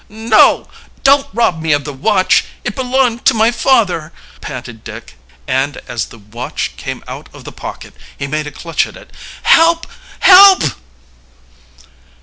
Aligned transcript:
"No! 0.09 0.67
Don't 1.03 1.27
rob 1.31 1.61
me 1.61 1.73
of 1.73 1.83
the 1.83 1.93
watch! 1.93 2.45
It 2.63 2.73
belonged 2.75 3.23
to 3.25 3.35
my 3.35 3.51
father!" 3.51 4.11
panted 4.41 4.83
Dick, 4.83 5.13
and 5.45 5.77
as 5.87 6.05
the 6.05 6.17
watch 6.17 6.75
came 6.75 7.03
out 7.07 7.29
of 7.33 7.43
the 7.43 7.51
pocket 7.51 7.93
he 8.17 8.25
made 8.25 8.47
a 8.47 8.51
clutch 8.51 8.87
at 8.87 8.97
it. 8.97 9.11
"Help! 9.43 9.85
help!" 10.21 10.63